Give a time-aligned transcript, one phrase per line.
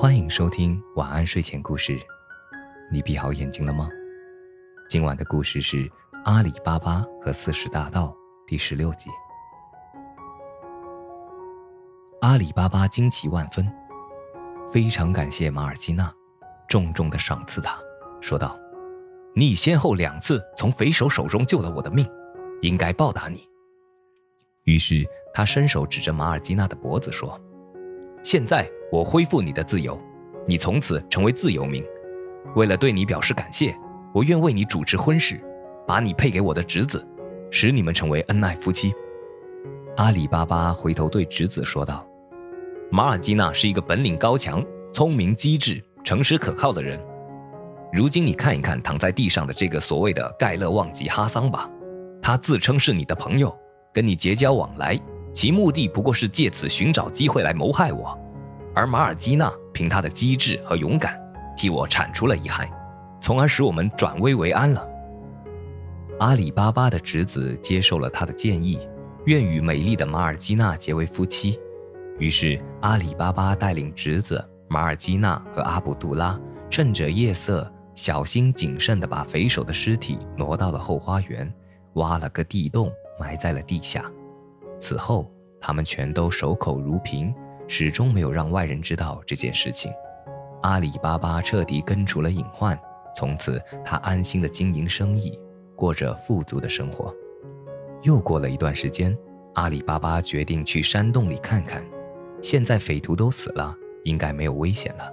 [0.00, 2.00] 欢迎收听晚安睡前故事。
[2.90, 3.86] 你闭好眼睛了吗？
[4.88, 5.76] 今晚的故事是
[6.24, 8.06] 《阿里巴巴和四十大盗》
[8.46, 9.10] 第十六集。
[12.22, 13.70] 阿里巴巴惊奇万分，
[14.72, 16.10] 非常感谢马尔基纳，
[16.66, 17.78] 重重的赏赐他，
[18.22, 18.58] 说道
[19.36, 22.10] ：“你先后两次从匪首手中救了我的命，
[22.62, 23.46] 应该报答你。”
[24.64, 27.38] 于是他伸手指着马尔基纳的脖子说
[28.24, 29.98] ：“现在。”我恢复你的自由，
[30.46, 31.84] 你从此成为自由民。
[32.56, 33.76] 为了对你表示感谢，
[34.12, 35.40] 我愿为你主持婚事，
[35.86, 37.06] 把你配给我的侄子，
[37.50, 38.92] 使你们成为恩爱夫妻。
[39.96, 42.04] 阿里巴巴回头对侄子说道
[42.90, 47.00] ：“马尔基娜是一个本领高强、聪明机智、诚实可靠的人。
[47.92, 51.70] 如今你看一看躺在地上的这个所谓的盖勒旺吉哈桑吧，
[52.20, 53.56] 他自称是你的朋友，
[53.92, 54.98] 跟你结交往来，
[55.32, 58.18] 其目的不过是借此寻找机会来谋害我。”
[58.74, 61.20] 而马尔基娜凭他的机智和勇敢，
[61.56, 62.70] 替我铲除了遗害，
[63.20, 64.86] 从而使我们转危为安了。
[66.18, 68.78] 阿里巴巴的侄子接受了他的建议，
[69.24, 71.58] 愿与美丽的马尔基娜结为夫妻。
[72.18, 81.50] 于是，阿里巴巴带领侄子马尔基娜和阿卜杜拉，趁着夜色，小心谨慎地把匪首的尸体挪到了后花园，
[81.94, 84.04] 挖了个地洞埋在了地下。
[84.78, 87.34] 此后，他们全都守口如瓶。
[87.72, 89.92] 始终没有让外人知道这件事情，
[90.62, 92.76] 阿里巴巴彻底根除了隐患，
[93.14, 95.38] 从此他安心的经营生意，
[95.76, 97.14] 过着富足的生活。
[98.02, 99.16] 又过了一段时间，
[99.54, 101.80] 阿里巴巴决定去山洞里看看，
[102.42, 105.08] 现在匪徒都死了，应该没有危险了。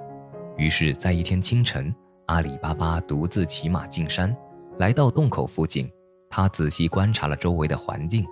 [0.58, 1.94] 于是，在一天清晨，
[2.26, 4.36] 阿里巴巴独自骑马进山，
[4.78, 5.88] 来到洞口附近，
[6.28, 8.26] 他仔细观察了周围的环境，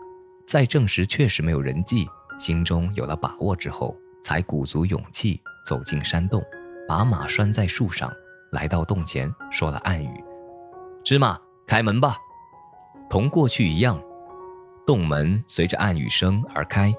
[0.48, 2.08] 在证实确实没有人迹，
[2.40, 3.96] 心中有了把握之后。
[4.26, 6.44] 才鼓足勇气走进山洞，
[6.88, 8.12] 把马拴在树上，
[8.54, 10.24] 来到洞前，说了暗语
[11.06, 11.38] ：“芝麻，
[11.68, 12.18] 开门吧。”
[13.08, 14.02] 同过去一样，
[14.84, 16.92] 洞门随着暗语声而开。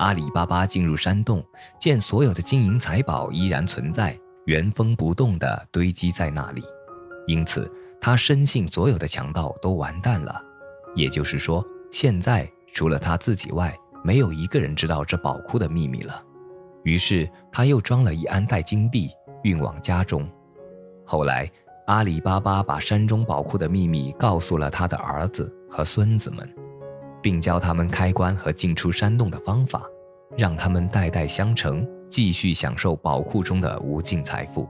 [0.00, 1.44] 阿里巴巴进入山洞，
[1.78, 6.64] 见所有的金银财宝依然存在，原封不动地堆积在那里，
[7.28, 10.42] 因此他深信所有的强盗都完蛋了。
[10.96, 16.24] 也就是说，现在除了他自己外，没有一个人知道这宝库的秘密了。
[16.84, 19.10] 于是他又装了一安袋金币，
[19.42, 20.28] 运往家中。
[21.04, 21.50] 后来，
[21.86, 26.48] 阿里巴巴把山中宝库的秘密告诉了他的儿子和孙子们，
[27.22, 29.82] 并教他们开关和进出山洞的方法，
[30.36, 34.68] 让他们代代相承，继续享受宝库中的无尽财富。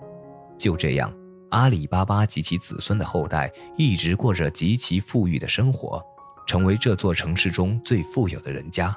[0.57, 1.13] 就这样，
[1.51, 6.01] 阿里巴巴及其子孙的后代一直过着极其富裕的生活，
[6.47, 8.97] 成为这座城市中最富有的人家。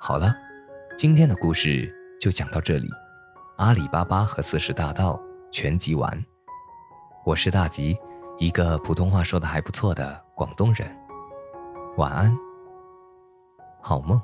[0.00, 0.32] 好了，
[0.96, 1.92] 今天的故事。
[2.18, 2.88] 就讲到这里，
[3.56, 6.24] 阿里巴巴和四十大盗全集完。
[7.24, 7.96] 我是大吉，
[8.38, 10.88] 一个普通话说的还不错的广东人。
[11.98, 12.34] 晚安，
[13.82, 14.20] 好梦。